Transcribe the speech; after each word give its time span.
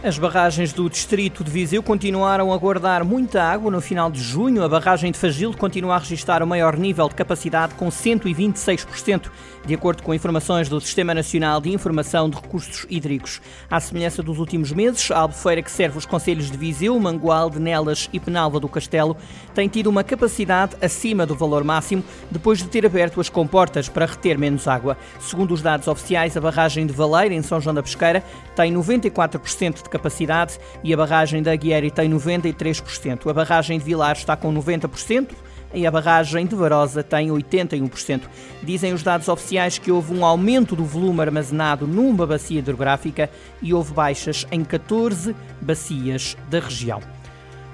As 0.00 0.16
barragens 0.16 0.72
do 0.72 0.88
distrito 0.88 1.42
de 1.42 1.50
Viseu 1.50 1.82
continuaram 1.82 2.52
a 2.52 2.56
guardar 2.56 3.02
muita 3.02 3.42
água 3.42 3.68
no 3.68 3.80
final 3.80 4.08
de 4.08 4.22
junho. 4.22 4.62
A 4.62 4.68
barragem 4.68 5.10
de 5.10 5.18
Fagil 5.18 5.52
continua 5.52 5.96
a 5.96 5.98
registrar 5.98 6.40
o 6.40 6.46
maior 6.46 6.76
nível 6.76 7.08
de 7.08 7.16
capacidade 7.16 7.74
com 7.74 7.88
126%, 7.88 9.28
de 9.66 9.74
acordo 9.74 10.04
com 10.04 10.14
informações 10.14 10.68
do 10.68 10.80
Sistema 10.80 11.12
Nacional 11.12 11.60
de 11.60 11.72
Informação 11.72 12.30
de 12.30 12.36
Recursos 12.36 12.86
Hídricos. 12.88 13.40
À 13.68 13.80
semelhança 13.80 14.22
dos 14.22 14.38
últimos 14.38 14.70
meses, 14.70 15.10
a 15.10 15.18
albufeira 15.18 15.62
que 15.62 15.70
serve 15.70 15.98
os 15.98 16.06
concelhos 16.06 16.48
de 16.48 16.56
Viseu, 16.56 16.98
Mangualde, 17.00 17.58
Nelas 17.58 18.08
e 18.12 18.20
Penalva 18.20 18.60
do 18.60 18.68
Castelo 18.68 19.16
tem 19.52 19.66
tido 19.66 19.88
uma 19.88 20.04
capacidade 20.04 20.76
acima 20.80 21.26
do 21.26 21.34
valor 21.34 21.64
máximo 21.64 22.04
depois 22.30 22.58
de 22.58 22.68
ter 22.68 22.86
aberto 22.86 23.20
as 23.20 23.28
comportas 23.28 23.88
para 23.88 24.06
reter 24.06 24.38
menos 24.38 24.68
água. 24.68 24.96
Segundo 25.18 25.52
os 25.52 25.60
dados 25.60 25.88
oficiais, 25.88 26.36
a 26.36 26.40
barragem 26.40 26.86
de 26.86 26.92
Valeira, 26.92 27.34
em 27.34 27.42
São 27.42 27.60
João 27.60 27.74
da 27.74 27.82
Pesqueira, 27.82 28.22
tem 28.54 28.72
94% 28.72 29.82
de 29.82 29.87
de 29.88 29.92
capacidade 29.92 30.58
e 30.84 30.92
a 30.92 30.96
barragem 30.96 31.42
da 31.42 31.52
Aguieri 31.52 31.90
tem 31.90 32.10
93%. 32.10 33.28
A 33.28 33.32
barragem 33.32 33.78
de 33.78 33.84
Vilar 33.84 34.16
está 34.16 34.36
com 34.36 34.52
90% 34.54 35.30
e 35.72 35.86
a 35.86 35.90
barragem 35.90 36.46
de 36.46 36.54
Varosa 36.54 37.02
tem 37.02 37.28
81%. 37.28 38.22
Dizem 38.62 38.92
os 38.92 39.02
dados 39.02 39.28
oficiais 39.28 39.78
que 39.78 39.90
houve 39.90 40.14
um 40.14 40.24
aumento 40.24 40.76
do 40.76 40.84
volume 40.84 41.20
armazenado 41.20 41.86
numa 41.86 42.26
bacia 42.26 42.58
hidrográfica 42.58 43.30
e 43.60 43.74
houve 43.74 43.92
baixas 43.92 44.46
em 44.50 44.62
14 44.62 45.34
bacias 45.60 46.36
da 46.48 46.60
região. 46.60 47.17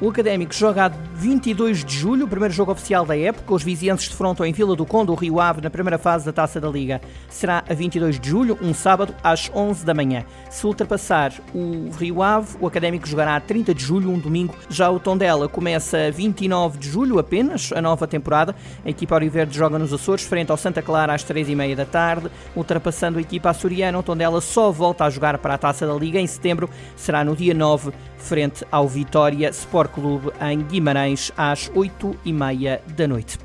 O 0.00 0.08
Académico 0.08 0.52
joga 0.52 0.86
a 0.86 0.88
22 0.88 1.84
de 1.84 1.96
julho, 1.96 2.26
o 2.26 2.28
primeiro 2.28 2.52
jogo 2.52 2.72
oficial 2.72 3.06
da 3.06 3.16
época. 3.16 3.54
Os 3.54 3.62
vizienses 3.62 4.08
defrontam 4.08 4.44
em 4.44 4.52
Vila 4.52 4.74
do 4.74 4.84
Conde 4.84 5.12
o 5.12 5.14
Rio 5.14 5.38
Ave 5.38 5.60
na 5.60 5.70
primeira 5.70 5.98
fase 5.98 6.26
da 6.26 6.32
Taça 6.32 6.60
da 6.60 6.68
Liga. 6.68 7.00
Será 7.28 7.62
a 7.68 7.72
22 7.72 8.18
de 8.18 8.28
julho, 8.28 8.58
um 8.60 8.74
sábado, 8.74 9.14
às 9.22 9.48
11 9.54 9.86
da 9.86 9.94
manhã. 9.94 10.24
Se 10.50 10.66
ultrapassar 10.66 11.32
o 11.54 11.90
Rio 11.96 12.24
Ave, 12.24 12.56
o 12.60 12.66
Académico 12.66 13.06
jogará 13.06 13.36
a 13.36 13.40
30 13.40 13.72
de 13.72 13.84
julho, 13.84 14.10
um 14.10 14.18
domingo. 14.18 14.56
Já 14.68 14.90
o 14.90 14.98
Tondela 14.98 15.48
começa 15.48 15.96
a 15.96 16.10
29 16.10 16.76
de 16.76 16.90
julho 16.90 17.20
apenas, 17.20 17.70
a 17.72 17.80
nova 17.80 18.08
temporada. 18.08 18.54
A 18.84 18.90
equipa 18.90 19.14
Auriverde 19.14 19.56
joga 19.56 19.78
nos 19.78 19.92
Açores, 19.92 20.24
frente 20.24 20.50
ao 20.50 20.56
Santa 20.56 20.82
Clara 20.82 21.14
às 21.14 21.24
3h30 21.24 21.76
da 21.76 21.86
tarde. 21.86 22.28
Ultrapassando 22.56 23.18
a 23.18 23.22
equipa 23.22 23.50
açoriana, 23.50 23.96
o 23.96 24.02
Tondela 24.02 24.40
só 24.40 24.72
volta 24.72 25.04
a 25.04 25.10
jogar 25.10 25.38
para 25.38 25.54
a 25.54 25.58
Taça 25.58 25.86
da 25.86 25.94
Liga 25.94 26.18
em 26.18 26.26
setembro. 26.26 26.68
Será 26.96 27.24
no 27.24 27.36
dia 27.36 27.54
9, 27.54 27.92
frente 28.18 28.66
ao 28.72 28.88
Vitória 28.88 29.48
Sport 29.50 29.93
Clube 29.94 30.32
em 30.40 30.60
Guimarães 30.62 31.30
às 31.36 31.70
8 31.74 32.16
e 32.24 32.32
meia 32.32 32.82
da 32.96 33.06
noite. 33.06 33.38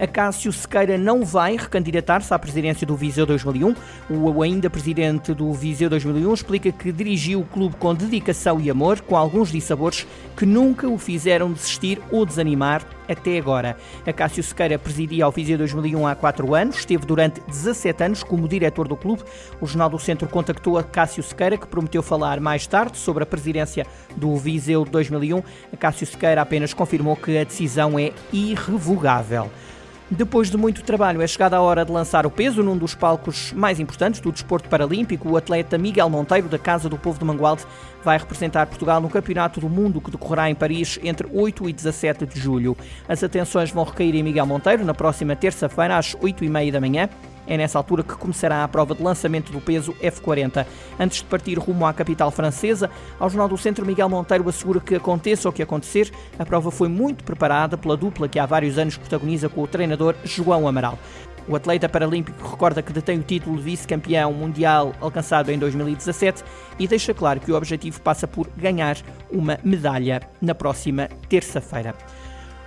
Acácio 0.00 0.52
Sequeira 0.52 0.96
não 0.96 1.24
vai 1.24 1.56
recandidatar-se 1.56 2.32
à 2.32 2.38
presidência 2.38 2.86
do 2.86 2.94
Viseu 2.94 3.26
2001. 3.26 3.74
O 4.08 4.42
ainda 4.42 4.70
presidente 4.70 5.34
do 5.34 5.52
Viseu 5.52 5.90
2001 5.90 6.34
explica 6.34 6.70
que 6.70 6.92
dirigiu 6.92 7.40
o 7.40 7.44
clube 7.44 7.74
com 7.76 7.94
dedicação 7.94 8.60
e 8.60 8.70
amor, 8.70 9.00
com 9.00 9.16
alguns 9.16 9.50
dissabores 9.50 10.06
que 10.36 10.46
nunca 10.46 10.88
o 10.88 10.96
fizeram 10.98 11.52
desistir 11.52 12.00
ou 12.12 12.24
desanimar 12.24 12.82
até 13.08 13.38
agora. 13.38 13.76
Acácio 14.06 14.42
Sequeira 14.42 14.78
presidia 14.78 15.26
o 15.26 15.30
Viseu 15.30 15.58
2001 15.58 16.06
há 16.06 16.14
quatro 16.14 16.54
anos, 16.54 16.76
esteve 16.76 17.06
durante 17.06 17.40
17 17.40 18.04
anos 18.04 18.22
como 18.22 18.48
diretor 18.48 18.86
do 18.86 18.96
clube. 18.96 19.22
O 19.60 19.66
Jornal 19.66 19.90
do 19.90 19.98
Centro 19.98 20.28
contactou 20.28 20.78
a 20.78 20.84
Cássio 20.84 21.22
Sequeira, 21.22 21.56
que 21.56 21.66
prometeu 21.66 22.02
falar 22.02 22.40
mais 22.40 22.66
tarde 22.66 22.98
sobre 22.98 23.22
a 23.22 23.26
presidência 23.26 23.86
do 24.16 24.36
Viseu 24.36 24.84
2001. 24.84 25.42
Acácio 25.72 26.06
Sequeira 26.06 26.42
apenas 26.42 26.74
confirmou 26.74 27.16
que 27.16 27.38
a 27.38 27.44
decisão 27.44 27.98
é 27.98 28.12
irrevogável. 28.32 29.50
Depois 30.10 30.50
de 30.50 30.56
muito 30.56 30.82
trabalho, 30.82 31.20
é 31.20 31.26
chegada 31.26 31.58
a 31.58 31.60
hora 31.60 31.84
de 31.84 31.92
lançar 31.92 32.24
o 32.24 32.30
peso 32.30 32.62
num 32.62 32.78
dos 32.78 32.94
palcos 32.94 33.52
mais 33.52 33.78
importantes 33.78 34.20
do 34.20 34.32
desporto 34.32 34.66
paralímpico. 34.66 35.28
O 35.28 35.36
atleta 35.36 35.76
Miguel 35.76 36.08
Monteiro, 36.08 36.48
da 36.48 36.58
Casa 36.58 36.88
do 36.88 36.96
Povo 36.96 37.18
de 37.18 37.26
Mangualde, 37.26 37.66
vai 38.02 38.16
representar 38.16 38.66
Portugal 38.66 39.02
no 39.02 39.10
Campeonato 39.10 39.60
do 39.60 39.68
Mundo 39.68 40.00
que 40.00 40.10
decorrerá 40.10 40.48
em 40.48 40.54
Paris 40.54 40.98
entre 41.02 41.28
8 41.30 41.68
e 41.68 41.72
17 41.74 42.24
de 42.24 42.40
julho. 42.40 42.74
As 43.06 43.22
atenções 43.22 43.70
vão 43.70 43.84
recair 43.84 44.14
em 44.14 44.22
Miguel 44.22 44.46
Monteiro 44.46 44.82
na 44.82 44.94
próxima 44.94 45.36
terça-feira, 45.36 45.98
às 45.98 46.16
8 46.18 46.42
e 46.42 46.48
meia 46.48 46.72
da 46.72 46.80
manhã. 46.80 47.10
É 47.48 47.56
nessa 47.56 47.78
altura 47.78 48.02
que 48.02 48.14
começará 48.14 48.62
a 48.62 48.68
prova 48.68 48.94
de 48.94 49.02
lançamento 49.02 49.50
do 49.50 49.58
peso 49.58 49.94
F40. 49.94 50.66
Antes 51.00 51.18
de 51.18 51.24
partir 51.24 51.58
rumo 51.58 51.86
à 51.86 51.94
capital 51.94 52.30
francesa, 52.30 52.90
ao 53.18 53.30
Jornal 53.30 53.48
do 53.48 53.56
Centro, 53.56 53.86
Miguel 53.86 54.10
Monteiro 54.10 54.46
assegura 54.46 54.80
que 54.80 54.94
aconteça 54.94 55.48
o 55.48 55.52
que 55.52 55.62
acontecer, 55.62 56.12
a 56.38 56.44
prova 56.44 56.70
foi 56.70 56.88
muito 56.88 57.24
preparada 57.24 57.78
pela 57.78 57.96
dupla 57.96 58.28
que 58.28 58.38
há 58.38 58.44
vários 58.44 58.76
anos 58.76 58.98
protagoniza 58.98 59.48
com 59.48 59.62
o 59.62 59.66
treinador 59.66 60.14
João 60.22 60.68
Amaral. 60.68 60.98
O 61.48 61.56
atleta 61.56 61.88
paralímpico 61.88 62.46
recorda 62.46 62.82
que 62.82 62.92
detém 62.92 63.18
o 63.18 63.22
título 63.22 63.56
de 63.56 63.62
vice-campeão 63.62 64.34
mundial 64.34 64.92
alcançado 65.00 65.50
em 65.50 65.58
2017 65.58 66.44
e 66.78 66.86
deixa 66.86 67.14
claro 67.14 67.40
que 67.40 67.50
o 67.50 67.56
objetivo 67.56 67.98
passa 68.02 68.28
por 68.28 68.46
ganhar 68.54 68.98
uma 69.30 69.58
medalha 69.64 70.20
na 70.42 70.54
próxima 70.54 71.08
terça-feira. 71.26 71.94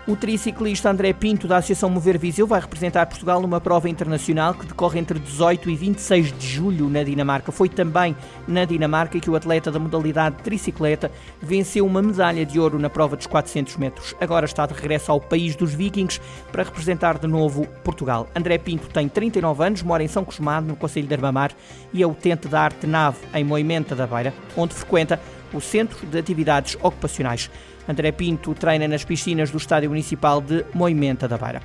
O 0.08 0.16
triciclista 0.16 0.90
André 0.90 1.14
Pinto, 1.14 1.48
da 1.48 1.58
Associação 1.58 1.88
Mover 1.88 2.18
Viseu, 2.18 2.48
vai 2.48 2.60
representar 2.60 3.06
Portugal 3.06 3.40
numa 3.40 3.62
prova 3.62 3.88
internacional 3.88 4.56
que 4.56 4.66
decorre 4.66 5.00
entre 5.00 5.20
18 5.20 5.70
e 5.70 5.76
26 5.76 6.40
de 6.40 6.48
julho 6.48 6.90
na 6.90 7.04
Dinamarca. 7.04 7.52
Foi 7.52 7.70
também 7.70 8.16
na 8.48 8.66
Dinamarca 8.66 9.20
que 9.20 9.30
o 9.30 9.36
atleta 9.36 9.72
da 9.72 9.78
modalidade 9.78 10.38
tricicleta 10.38 11.12
venceu 11.40 11.86
uma 11.86 12.02
medalha 12.02 12.44
de 12.44 12.60
ouro 12.60 12.80
na 12.80 12.90
prova 12.90 13.16
dos 13.16 13.28
400 13.28 13.78
metros. 13.78 14.16
Agora 14.20 14.46
está 14.46 14.66
de 14.66 14.74
regresso 14.74 15.12
ao 15.12 15.22
país 15.22 15.56
dos 15.56 15.72
vikings 15.72 16.20
para 16.52 16.64
representar 16.64 17.20
de 17.20 17.28
novo 17.28 17.68
Portugal. 17.84 18.28
André 18.36 18.58
Pinto 18.58 18.90
tem 18.90 19.08
39 19.08 19.64
anos, 19.64 19.84
mora 19.84 20.04
em 20.04 20.08
São 20.08 20.26
Cosmado, 20.26 20.66
no 20.66 20.76
Conselho 20.76 21.06
de 21.06 21.14
Armamar, 21.14 21.52
e 21.94 22.02
é 22.02 22.08
utente 22.08 22.48
da 22.48 22.62
Arte 22.62 22.88
Nave, 22.88 23.20
em 23.36 23.44
Moimenta 23.44 23.96
da 23.96 24.08
Beira, 24.08 24.34
onde 24.58 24.74
frequenta 24.74 25.22
o 25.54 25.62
Centro 25.62 26.06
de 26.06 26.18
Atividades 26.18 26.76
Ocupacionais. 26.82 27.50
André 27.88 28.12
Pinto 28.12 28.54
treina 28.54 28.88
nas 28.88 29.04
piscinas 29.04 29.52
do 29.52 29.58
Estádio 29.58 29.90
Municipal 29.90 30.42
de 30.42 30.66
Moimenta 30.74 31.28
da 31.28 31.38
Beira. 31.38 31.62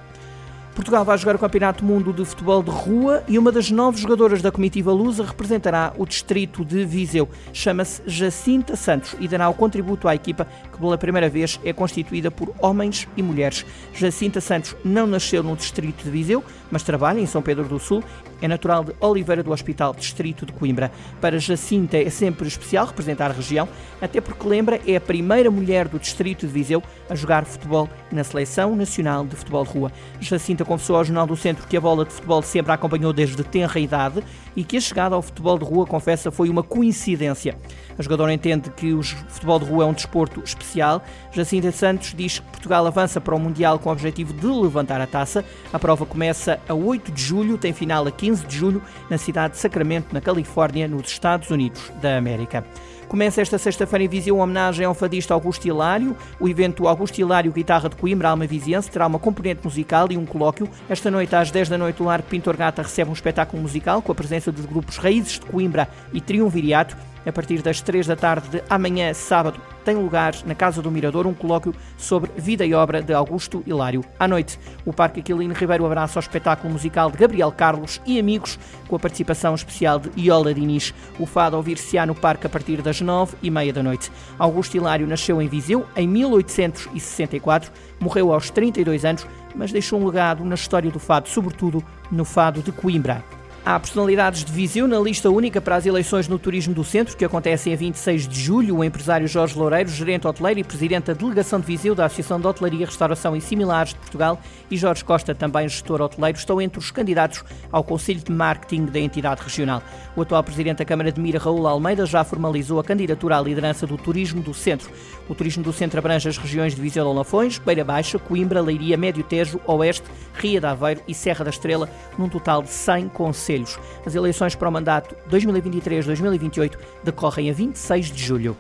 Portugal 0.77 1.07
vai 1.07 1.17
jogar 1.17 1.35
o 1.35 1.39
Campeonato 1.39 1.83
Mundo 1.83 2.13
de 2.13 2.23
Futebol 2.23 2.63
de 2.63 2.71
Rua 2.71 3.25
e 3.27 3.39
uma 3.39 3.51
das 3.51 3.71
nove 3.71 3.99
jogadoras 3.99 4.43
da 4.43 4.53
comitiva 4.53 4.93
lusa 4.93 5.25
representará 5.25 5.95
o 5.97 6.05
distrito 6.05 6.63
de 6.67 6.85
Viseu. 6.85 7.31
Chama-se 7.51 8.03
Jacinta 8.07 8.77
Santos 8.77 9.17
e 9.19 9.27
dará 9.27 9.49
o 9.49 9.55
contributo 9.55 10.07
à 10.07 10.15
equipa 10.15 10.47
que 10.71 10.79
pela 10.79 10.99
primeira 10.99 11.31
vez 11.31 11.59
é 11.65 11.73
constituída 11.73 12.31
por 12.31 12.55
homens 12.61 13.09
e 13.17 13.23
mulheres. 13.23 13.65
Jacinta 13.95 14.39
Santos 14.39 14.77
não 14.85 15.07
nasceu 15.07 15.43
no 15.43 15.57
distrito 15.57 16.05
de 16.05 16.11
Viseu, 16.11 16.45
mas 16.71 16.83
trabalha 16.83 17.21
em 17.21 17.27
São 17.27 17.41
Pedro 17.41 17.65
do 17.65 17.79
Sul. 17.79 18.05
É 18.43 18.47
natural 18.47 18.85
de 18.85 18.95
Oliveira 19.01 19.43
do 19.43 19.53
Hospital, 19.53 19.95
distrito 19.95 20.45
de 20.45 20.53
Coimbra. 20.53 20.93
Para 21.23 21.39
Jacinta 21.39 21.97
é 21.97 22.11
sempre 22.11 22.47
especial 22.47 22.85
representar 22.85 23.31
a 23.31 23.35
região, 23.35 23.67
até 23.99 24.21
porque 24.21 24.47
lembra 24.47 24.79
é 24.87 24.97
a 24.97 25.01
primeira 25.01 25.51
mulher 25.51 25.89
do 25.89 25.99
distrito 25.99 26.47
de 26.47 26.53
Viseu 26.53 26.83
a 27.09 27.15
jogar 27.15 27.47
futebol 27.47 27.89
na 28.13 28.23
Seleção 28.23 28.77
Nacional 28.77 29.25
de 29.25 29.35
Futebol 29.37 29.65
de 29.65 29.71
Rua. 29.71 29.93
Jacinta 30.21 30.66
confessou 30.67 30.97
ao 30.97 31.05
Jornal 31.05 31.27
do 31.27 31.37
Centro 31.37 31.67
que 31.67 31.77
a 31.77 31.81
bola 31.81 32.05
de 32.05 32.13
futebol 32.13 32.43
sempre 32.43 32.73
a 32.73 32.75
acompanhou 32.75 33.13
desde 33.13 33.43
tenra 33.43 33.79
idade 33.81 34.23
e 34.55 34.65
que 34.65 34.77
a 34.77 34.81
chegada 34.81 35.15
ao 35.15 35.23
futebol 35.23 35.59
de 35.59 35.65
rua, 35.65 35.87
confessa, 35.87 36.31
foi 36.31 36.49
uma 36.49 36.63
coincidência. 36.63 37.57
A 37.99 38.03
jogadora 38.03 38.33
entende 38.33 38.71
que 38.71 38.93
o 38.93 39.03
futebol 39.03 39.59
de 39.59 39.65
rua 39.67 39.85
é 39.85 39.87
um 39.87 39.93
desporto 39.93 40.43
especial. 40.45 41.03
Jacinta 41.33 41.73
Santos 41.73 42.15
diz 42.15 42.39
que 42.39 42.47
Portugal 42.47 42.87
avança 42.87 43.21
para 43.21 43.35
o 43.35 43.39
Mundial 43.39 43.79
com 43.79 43.89
o 43.89 43.93
objetivo 43.93 44.33
de 44.33 44.47
levantar 44.47 45.01
a 45.01 45.07
taça. 45.07 45.45
A 45.73 45.79
prova 45.79 46.05
começa 46.05 46.61
a 46.69 46.75
8 46.75 47.13
de 47.13 47.23
julho, 47.23 47.59
tem 47.59 47.73
final 47.73 48.07
a 48.07 48.11
15 48.11 48.47
de 48.47 48.57
julho, 48.57 48.83
na 49.09 49.19
cidade 49.19 49.55
de 49.55 49.61
Sacramento, 49.61 50.13
na 50.13 50.21
Califórnia, 50.21 50.89
nos 50.89 51.09
Estados 51.09 51.51
Unidos 51.51 51.93
da 52.01 52.17
América. 52.17 52.65
Começa 53.09 53.41
esta 53.41 53.57
sexta-feira 53.57 54.05
em 54.05 54.09
Viseu 54.09 54.35
uma 54.35 54.45
homenagem 54.45 54.85
ao 54.85 54.93
fadista 54.93 55.33
Augusto 55.33 55.67
Hilário. 55.67 56.17
O 56.41 56.49
evento 56.49 56.89
Augusto 56.89 57.21
Hilário 57.21 57.53
Guitarra 57.53 57.89
de 57.89 57.95
Coimbra, 57.95 58.31
Alma 58.31 58.49
Viziense, 58.49 58.91
terá 58.91 59.07
uma 59.07 59.19
componente 59.19 59.61
musical 59.63 60.09
e 60.11 60.17
um 60.17 60.27
colóquio. 60.27 60.69
Esta 60.89 61.09
noite, 61.09 61.35
às 61.37 61.53
10 61.53 61.69
da 61.69 61.79
noite, 61.79 62.03
o 62.03 62.07
Lar 62.07 62.21
Pintor 62.23 62.57
Gata 62.57 62.83
recebe 62.83 63.09
um 63.09 63.13
espetáculo 63.13 63.63
musical 63.63 64.03
com 64.03 64.11
a 64.11 64.15
presença 64.15 64.51
dos 64.51 64.67
grupos 64.67 64.97
Raízes 64.97 65.35
de 65.35 65.47
Coimbra 65.47 65.89
e 66.13 66.21
Triunviriato. 66.21 66.97
A 67.27 67.33
partir 67.33 67.61
das 67.61 67.81
3 67.81 68.07
da 68.07 68.15
tarde 68.15 68.49
de 68.49 68.63
amanhã, 68.71 69.13
sábado, 69.13 69.61
tem 69.85 69.97
lugar 69.97 70.33
na 70.47 70.55
Casa 70.55 70.81
do 70.81 70.93
Mirador 70.93 71.27
um 71.27 71.35
colóquio 71.35 71.75
sobre 71.97 72.31
vida 72.37 72.65
e 72.65 72.73
obra 72.73 73.03
de 73.03 73.13
Augusto 73.13 73.65
Hilário. 73.67 74.05
À 74.17 74.29
noite, 74.29 74.57
o 74.85 74.93
Parque 74.93 75.19
Aquilino 75.19 75.53
Ribeiro 75.53 75.85
abraça 75.85 76.21
o 76.21 76.23
espetáculo 76.23 76.73
musical 76.73 77.11
de 77.11 77.19
Gabriel 77.19 77.51
Carlos 77.51 78.01
e 78.07 78.21
amigos, 78.21 78.57
com 78.87 78.95
a 78.95 78.99
participação 79.01 79.57
especial 79.57 79.99
de 79.99 80.11
Iola 80.17 80.55
Diniz. 80.55 80.95
O 81.19 81.27
fado 81.27 81.57
ouvir-se-á 81.57 82.07
no 82.07 82.15
parque 82.15 82.47
a 82.47 82.51
partir 82.51 82.81
das 82.81 83.01
9 83.01 83.37
e 83.43 83.51
meia 83.51 83.73
da 83.73 83.83
noite. 83.83 84.13
Augusto 84.39 84.77
Hilário 84.77 85.05
nasceu 85.05 85.43
em 85.43 85.49
Viseu 85.49 85.85
em 85.97 86.07
1864, 86.07 87.73
morreu 87.99 88.33
aos 88.33 88.51
32 88.51 89.05
anos, 89.05 89.27
mas 89.53 89.73
deixou 89.73 90.01
um 90.01 90.07
legado 90.07 90.45
na 90.45 90.55
história 90.55 90.93
do 90.93 91.01
fado, 91.01 91.29
sobretudo 91.29 91.83
no 92.09 92.25
fado 92.25 92.63
de 92.63 92.71
Coimbra. 92.71 93.25
Há 93.69 93.81
personalidades 93.81 94.45
de 94.45 94.53
Viseu 94.53 94.87
na 94.87 94.97
lista 94.97 95.29
única 95.29 95.61
para 95.61 95.75
as 95.75 95.85
eleições 95.85 96.29
no 96.29 96.39
Turismo 96.39 96.73
do 96.73 96.85
Centro, 96.85 97.17
que 97.17 97.25
acontecem 97.25 97.75
a 97.75 97.77
26 97.77 98.29
de 98.29 98.41
julho. 98.41 98.77
O 98.77 98.85
empresário 98.85 99.27
Jorge 99.27 99.59
Loureiro, 99.59 99.89
gerente 99.89 100.25
hoteleiro 100.25 100.61
e 100.61 100.63
presidente 100.63 101.07
da 101.07 101.15
delegação 101.15 101.59
de 101.59 101.67
Viseu 101.67 101.93
da 101.93 102.05
Associação 102.05 102.39
de 102.39 102.47
Hotelaria, 102.47 102.87
Restauração 102.87 103.35
e 103.35 103.41
Similares 103.41 103.93
de 103.93 103.99
Portugal, 103.99 104.41
e 104.71 104.77
Jorge 104.77 105.05
Costa, 105.05 105.35
também 105.35 105.69
gestor 105.69 106.01
hoteleiro, 106.01 106.39
estão 106.39 106.61
entre 106.61 106.79
os 106.79 106.93
candidatos 106.93 107.43
ao 107.73 107.83
Conselho 107.83 108.21
de 108.21 108.31
Marketing 108.31 108.85
da 108.85 109.01
entidade 109.01 109.43
regional. 109.43 109.83
O 110.15 110.23
atual 110.23 110.45
presidente 110.45 110.79
da 110.79 110.85
Câmara 110.85 111.11
de 111.11 111.21
Mira, 111.21 111.41
Raul 111.41 111.67
Almeida, 111.67 112.07
já 112.07 112.23
formalizou 112.23 112.79
a 112.79 112.85
candidatura 112.85 113.37
à 113.37 113.41
liderança 113.41 113.85
do 113.85 113.97
Turismo 113.97 114.43
do 114.43 114.55
Centro. 114.55 114.89
O 115.29 115.35
Turismo 115.35 115.65
do 115.65 115.73
Centro 115.73 115.99
abrange 115.99 116.29
as 116.29 116.39
regiões 116.39 116.73
de 116.73 116.81
Viseu 116.81 117.05
de 117.05 117.13
Lafões, 117.13 117.59
Beira 117.59 117.83
Baixa, 117.83 118.17
Coimbra, 118.17 118.61
Leiria, 118.61 118.97
Médio 118.97 119.25
Tejo, 119.25 119.61
Oeste, 119.67 120.05
Ria 120.35 120.61
de 120.61 120.67
Aveiro 120.67 121.01
e 121.09 121.13
Serra 121.13 121.45
da 121.45 121.51
Estrela, 121.51 121.91
num 122.17 122.29
total 122.29 122.63
de 122.63 122.69
100 122.71 123.09
conselhos. 123.09 123.56
Conselhos. 123.57 123.79
As 124.05 124.15
eleições 124.15 124.55
para 124.55 124.69
o 124.69 124.73
mandato 124.73 125.17
2023-2028 125.31 126.77
decorrem 127.03 127.51
a 127.51 127.53
26 127.53 128.07
de 128.07 128.23
julho. 128.23 128.57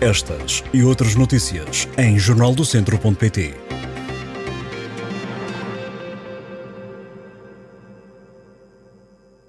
Estas 0.00 0.64
e 0.72 0.82
outras 0.82 1.14
notícias 1.14 1.86
em 1.98 2.18
jornaldocentro.pt. 2.18 3.54